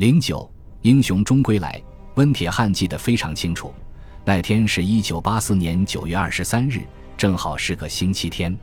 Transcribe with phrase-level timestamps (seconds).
[0.00, 0.50] 零九，
[0.80, 1.78] 英雄终归来。
[2.14, 3.70] 温铁汉记得非常清楚，
[4.24, 6.80] 那天是一九八四年九月二十三日，
[7.18, 8.58] 正好是个星期天。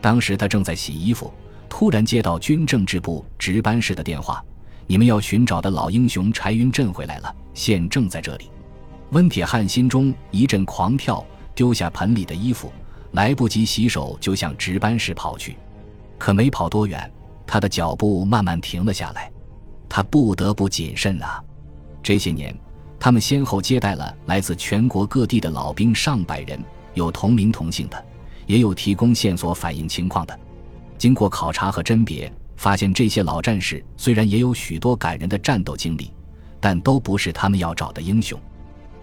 [0.00, 1.32] 当时他正在洗衣服，
[1.68, 4.44] 突然接到军政治部值班室的电话
[4.88, 8.50] ：“你们要寻找的老英雄柴云振回来了，现正在这里。”
[9.10, 11.24] 温铁汉心中一阵狂跳，
[11.54, 12.72] 丢下盆里的衣服，
[13.12, 15.56] 来不及洗手，就向值班室跑去。
[16.18, 17.08] 可没跑多远，
[17.46, 19.30] 他的脚步慢慢停了下来。
[19.94, 21.44] 他不得不谨慎啊！
[22.02, 22.58] 这些年，
[22.98, 26.58] 他们先后接待了来自全国各地的老兵上百人，
[26.94, 28.04] 有同名同姓的，
[28.46, 30.40] 也有提供线索反映情况的。
[30.96, 36.10] 经过考察和甄别，发现这些老战士虽然也有许多感人的战斗经历，
[36.58, 38.40] 但都不是他们要找的英雄。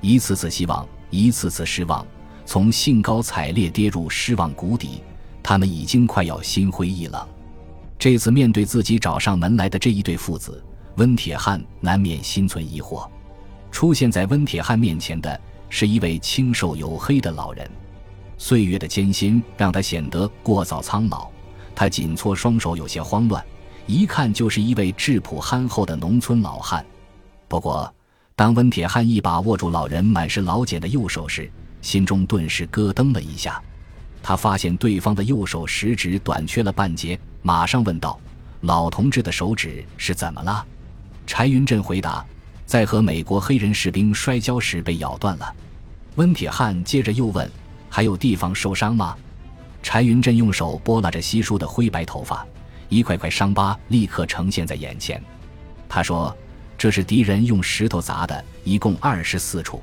[0.01, 2.03] 一次次希望，一次次失望，
[2.47, 5.03] 从兴高采烈跌入失望谷底，
[5.43, 7.23] 他们已经快要心灰意冷。
[7.99, 10.63] 这次面对自己找上门来的这一对父子。
[10.99, 13.07] 温铁汉难免心存疑惑，
[13.71, 15.39] 出现在温铁汉面前的
[15.69, 17.71] 是一位清瘦黝黑的老人，
[18.37, 21.29] 岁月的艰辛让他显得过早苍老，
[21.73, 23.41] 他紧搓双手，有些慌乱，
[23.87, 26.85] 一看就是一位质朴憨厚的农村老汉。
[27.47, 27.91] 不过，
[28.35, 31.49] 当温铁汉一把握住老人满是老茧的右手时，
[31.81, 33.63] 心中顿时咯噔了一下，
[34.21, 38.19] 他发现对方的右手食指短缺了半截，马上问道
[38.59, 40.67] ：“老同志的手指是怎么了？”
[41.29, 42.25] 柴云振回答
[42.65, 45.55] ：“在和美国黑人士兵摔跤时被咬断了。”
[46.17, 47.49] 温铁汉接着又问
[47.87, 49.15] ：“还有地方受伤吗？”
[49.83, 52.43] 柴云振用手拨拉着稀疏的灰白头发，
[52.89, 55.21] 一块块伤疤立刻呈现在眼前。
[55.87, 56.35] 他说
[56.79, 59.79] ：“这是敌人用石头砸的，一共二十四处。”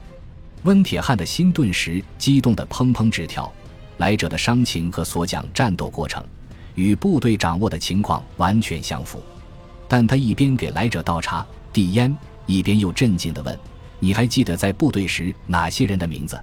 [0.65, 3.51] 温铁汉的心顿时激动得砰砰直跳。
[3.99, 6.23] 来者的伤情和所讲战斗过程，
[6.75, 9.23] 与部队掌握的情况完全相符。
[9.89, 13.59] 但他一边给来者倒茶递烟，一边又镇静地问
[14.01, 16.41] ：“你还记得在部队时哪些人的名字？”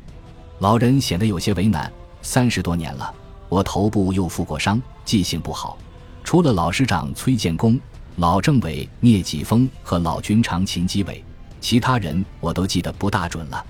[0.60, 3.14] 老人显得有些为难：“三十多年了，
[3.50, 5.78] 我头部又负过伤，记性不好。
[6.24, 7.80] 除了老师长崔建功、
[8.16, 11.24] 老政委聂继峰和老军长秦基伟，
[11.59, 13.66] 其他人我都记得不大准了。”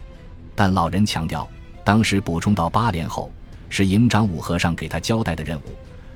[0.56, 1.48] 但老人强调，
[1.84, 3.32] 当时补充到八连后，
[3.70, 5.64] 是营长武和尚给他交代的任务。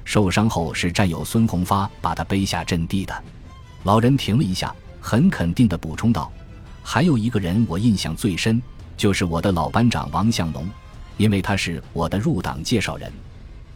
[0.04, 3.24] 受伤后是战友孙红发把他背下阵地的。
[3.88, 6.30] 老人停了一下，很肯定地补充道
[6.84, 8.62] ：“还有一个人我印象最深，
[8.98, 10.68] 就是我的老班长王向龙，
[11.16, 13.10] 因为他是我的入党介绍人。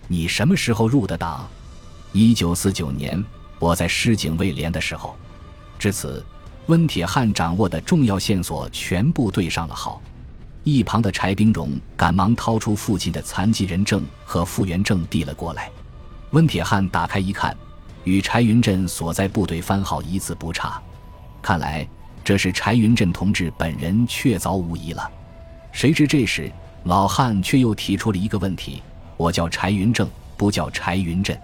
[0.09, 1.47] 你什么时候入的党？
[2.11, 3.23] 一九四九年，
[3.57, 5.16] 我在师警卫连的时候。”
[5.79, 6.22] 至此，
[6.66, 10.01] 温铁汉掌握的重要线索全部对上了号。
[10.66, 15.72] 一旁的柴冰荣赶忙掏出父亲的残疾人证和复员证递了过来。
[16.31, 17.55] 温铁汉打开一看。
[18.03, 20.81] 与柴云振所在部队番号一字不差，
[21.41, 21.88] 看来
[22.23, 25.09] 这是柴云振同志本人确凿无疑了。
[25.72, 26.51] 谁知这时
[26.84, 28.81] 老汉却又提出了一个问题
[29.17, 31.40] ：“我叫柴云正，不叫柴云振。”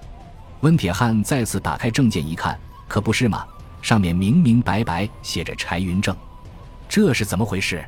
[0.61, 3.45] 温铁汉再次打开证件一看，可不是嘛，
[3.81, 6.15] 上面明明白白写着柴云正，
[6.89, 7.85] 这是怎么回事？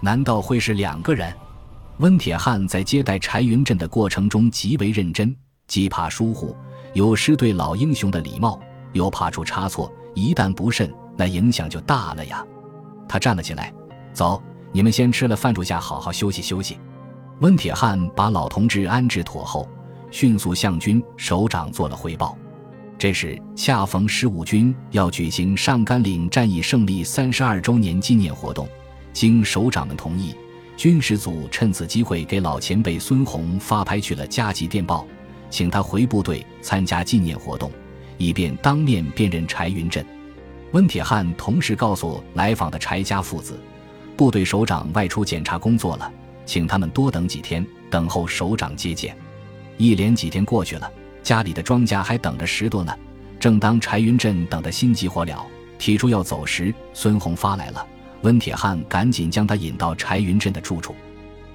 [0.00, 1.30] 难道会是两个人？
[1.98, 5.34] 温铁汉在接待柴云振的过程中极为认真，
[5.66, 6.56] 既怕疏忽。
[6.98, 8.58] 有失对老英雄的礼貌，
[8.92, 12.44] 又怕出差错，一旦不慎，那影响就大了呀。
[13.08, 13.72] 他站了起来，
[14.12, 14.42] 走，
[14.72, 16.76] 你们先吃了饭，住下好好休息休息。
[17.38, 19.68] 温铁汉把老同志安置妥后，
[20.10, 22.36] 迅速向军首长做了汇报。
[22.98, 28.68] 这时恰逢十五军要举行上甘岭战役胜利三十二周年纪念活动，
[29.12, 30.34] 经首长们同意，
[30.76, 35.06] 军事组趁此机会给老前辈孙洪发拍去了加急电报。
[35.50, 37.70] 请他回部队参加纪念活动，
[38.16, 40.04] 以便当面辨认柴云振。
[40.72, 43.58] 温铁汉同时告诉来访的柴家父子，
[44.16, 46.12] 部队首长外出检查工作了，
[46.44, 49.16] 请他们多等几天，等候首长接见。
[49.78, 50.90] 一连几天过去了，
[51.22, 52.94] 家里的庄稼还等着拾掇呢。
[53.40, 55.38] 正当柴云振等得心急火燎，
[55.78, 57.86] 提出要走时，孙红发来了。
[58.22, 60.94] 温铁汉赶紧将他引到柴云振的住处。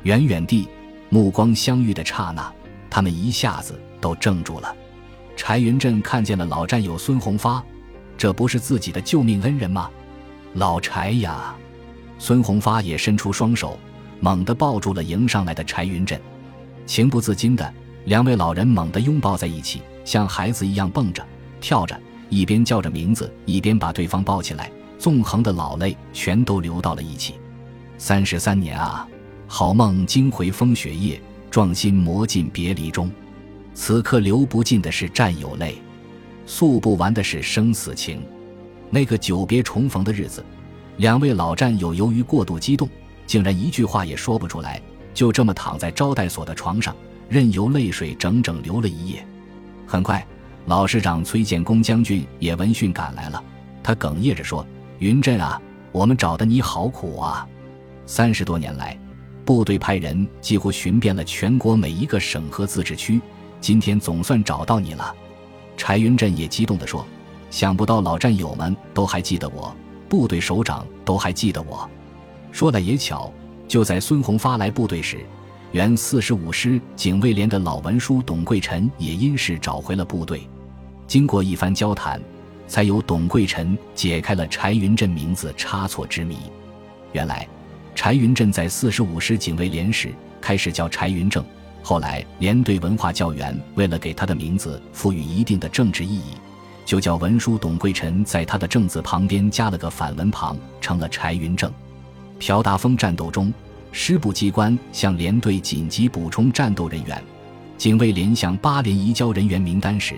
[0.04, 0.68] 远远地，
[1.10, 2.52] 目光相遇的刹那。
[2.94, 4.76] 他们一下子都怔住了。
[5.36, 7.64] 柴云振看见了老战友孙红发，
[8.16, 9.90] 这不是自己的救命恩人吗？
[10.54, 11.56] 老柴呀！
[12.20, 13.80] 孙红发也伸出双手，
[14.20, 16.22] 猛地抱住了迎上来的柴云振。
[16.86, 17.74] 情不自禁的，
[18.06, 21.26] 两位老人猛地拥抱在一起，像孩子一样蹦着、
[21.60, 22.00] 跳着，
[22.30, 27.40] 一边叫着名字，一边把对方抱起来，纵横的老泪全都流到了一起。
[27.98, 29.08] 三十三年啊，
[29.48, 31.20] 好梦惊回风雪夜。
[31.54, 33.12] 壮心磨尽别离中，
[33.76, 35.80] 此刻流不尽的是战友泪，
[36.48, 38.24] 诉不完的是生死情。
[38.90, 40.44] 那个久别重逢的日子，
[40.98, 42.90] 两位老战友由于过度激动，
[43.28, 44.82] 竟然一句话也说不出来，
[45.14, 46.96] 就这么躺在招待所的床上，
[47.30, 49.24] 任由泪水整整流了一夜。
[49.86, 50.26] 很快，
[50.66, 53.44] 老师长崔建功将军也闻讯赶来了，
[53.84, 54.66] 他哽咽着说
[54.98, 55.62] ：“云振啊，
[55.92, 57.48] 我们找的你好苦啊！
[58.08, 58.98] 三十多年来。”
[59.46, 63.20] 部队派人几乎寻遍了全国每一个省和自治区，
[63.60, 65.14] 今天总算找到你了。
[65.76, 67.06] 柴云振也激动地说
[67.52, 69.76] ：“想不到老战友们都还记得我，
[70.08, 71.90] 部队首长都还记得我。”
[72.54, 73.32] 说来也巧，
[73.68, 75.26] 就在孙洪发来部队时，
[75.72, 80.48] 原四十五师警卫连的老文书董贵臣也因事找回了部队。
[81.06, 82.22] 经过一番交谈，
[82.66, 86.38] 才由董贵臣解开了柴云振名字差错之谜。
[87.12, 87.46] 原来。
[87.96, 91.44] 柴云振在四十五师警卫连时，开始叫柴云正。
[91.82, 96.34] 后来连队文化教员为了给他的名字赋予一定的政治意义，
[96.86, 101.72] 就叫文书董贵臣在他的正字旁边加了个反文旁，成了柴云正。
[102.40, 103.54] 朴达峰战斗中，
[103.92, 107.22] 师部机关向连队紧急补充战斗人员，
[107.78, 110.16] 警卫连向八连移交人员名单时，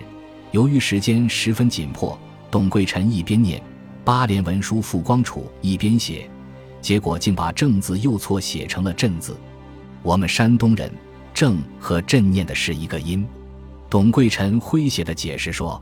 [0.52, 2.18] 由于时间十分紧迫，
[2.50, 3.62] 董贵臣一边念
[4.04, 6.30] 八连文书傅光楚，一边写。
[6.86, 9.36] 结果竟把“正”字又错写成了“镇”字。
[10.04, 10.92] 我们山东人
[11.34, 13.26] “正”和“朕”念的是一个音。
[13.90, 15.82] 董贵臣诙谐的解释说：“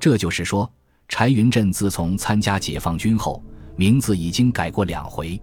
[0.00, 0.68] 这就是说，
[1.08, 3.40] 柴云振自从参加解放军后，
[3.76, 5.40] 名字已经改过两回。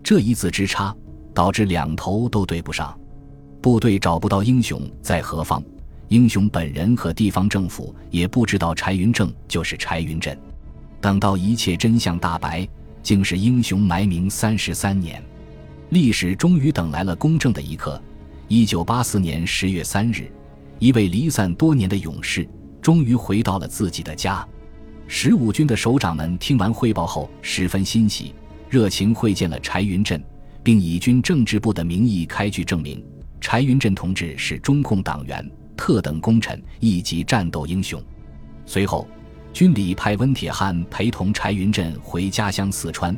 [0.00, 0.94] 这一字之差，
[1.34, 2.96] 导致两头都对不上。
[3.60, 5.60] 部队找不到英雄在何方，
[6.06, 10.38] 英雄本人和地方政府也不知道柴云正就是柴云振。
[11.00, 12.64] 等到一切真相大白。”
[13.06, 15.22] 竟是英雄埋名三十三年，
[15.90, 18.02] 历史终于等来了公正的一刻。
[18.48, 20.28] 一九八四年十月三日，
[20.80, 22.44] 一位离散多年的勇士
[22.82, 24.44] 终于回到了自己的家。
[25.06, 28.34] 十五军的首长们听完汇报后十分欣喜，
[28.68, 30.20] 热情会见了柴云振，
[30.64, 33.00] 并以军政治部的名义开具证明：
[33.40, 38.02] 柴云振同志是中共党员、特等功臣，一级战斗英雄。
[38.66, 39.06] 随后。
[39.56, 43.16] 军里派温铁汉陪同柴云振回家乡四川，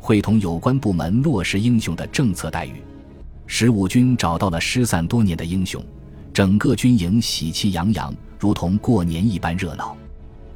[0.00, 2.82] 会同有关部门落实英雄的政策待遇。
[3.46, 5.84] 十五军找到了失散多年的英雄，
[6.32, 9.94] 整个军营喜气洋洋，如同过年一般热闹。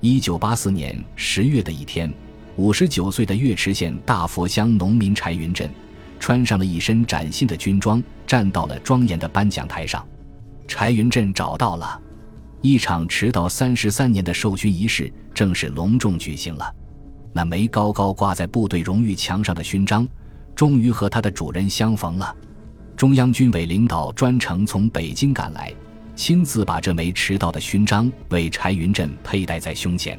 [0.01, 2.11] 一九八四年十月的一天，
[2.57, 5.69] 五十九岁的岳池县大佛乡农民柴云振，
[6.19, 10.03] 穿上了一身崭新的军装，站到了庄严的颁奖台上。
[10.67, 12.01] 柴云振找到了。
[12.61, 16.75] 一场迟到三十三年的授勋仪式正式隆重举行了。
[17.33, 20.07] 那枚高高挂在部队荣誉墙上的勋章，
[20.57, 22.35] 终于和他的主人相逢了。
[22.97, 25.73] 中央军委领导专程从北京赶来，
[26.17, 30.19] 亲自把这枚迟到的勋章为柴云振佩戴在胸前。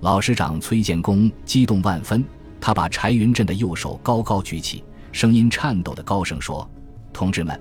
[0.00, 2.22] 老师长崔建功激动万分，
[2.60, 6.68] 他把柴云振的右手高高举起，声音颤抖的高声说
[7.14, 7.58] ：“同志们，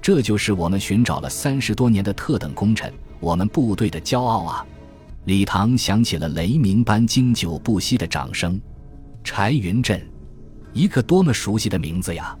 [0.00, 2.90] 这就是我们寻找了三十多年的特等功臣。”
[3.20, 4.66] 我们部队的骄傲啊！
[5.26, 8.58] 礼堂响起了雷鸣般经久不息的掌声。
[9.22, 10.00] 柴云振，
[10.72, 12.34] 一个多么熟悉的名字呀！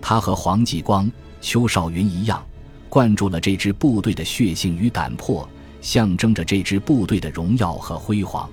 [0.00, 1.10] 他和黄继光、
[1.42, 2.42] 邱少云一样，
[2.88, 5.46] 灌注了这支部队的血性与胆魄，
[5.82, 8.48] 象征着这支部队的荣耀和辉煌。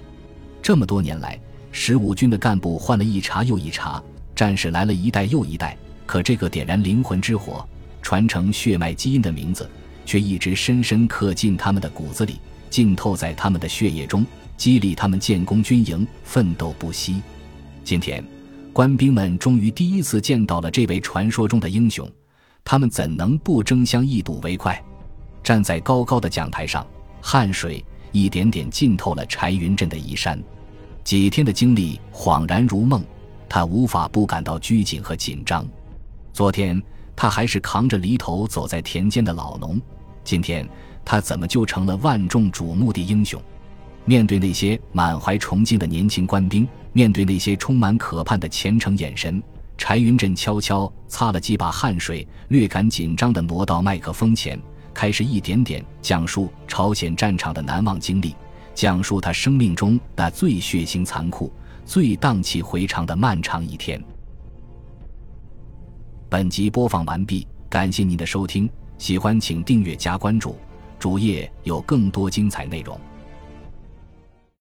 [0.62, 1.40] 这么多年来，
[1.72, 4.04] 十五军的干部换了一茬又一茬，
[4.36, 7.66] 战士来了一代又一代，可这个点燃灵魂之火、
[8.02, 9.70] 传承血脉基因的名字。
[10.12, 12.38] 却一直深深刻进他们的骨子里，
[12.70, 14.26] 浸透在他们的血液中，
[14.58, 17.22] 激励他们建功军营，奋斗不息。
[17.82, 18.22] 今天，
[18.74, 22.06] 官兵们终于第一次见到了这位传说中的英雄，
[22.62, 24.84] 他们怎能不争相一睹为快？
[25.42, 26.86] 站在高高的讲台上，
[27.22, 30.38] 汗水一点点浸透了柴云振的衣衫。
[31.06, 33.02] 几天的经历恍然如梦，
[33.48, 35.66] 他无法不感到拘谨和紧张。
[36.34, 36.84] 昨天。
[37.14, 39.80] 他还是扛着犁头走在田间的老农，
[40.24, 40.68] 今天
[41.04, 43.42] 他怎么就成了万众瞩目的英雄？
[44.06, 49.42] 面对那些满怀崇敬的年轻官兵，面对那些充满可盼的虔诚眼神，
[49.78, 54.60] 柴云振悄悄擦了几把汗水，略感紧张地挪到麦克风前，
[54.94, 58.36] 开始一点点讲述朝鲜战场的难忘经历，
[58.74, 61.52] 讲述他生命中那最血腥残酷、
[61.86, 64.04] 最荡气回肠的漫长一天。
[66.28, 68.68] 本集播放完毕，感谢您的收听，
[69.02, 70.56] 喜欢请订阅加关注，
[71.00, 72.96] 主页有更多精彩内容。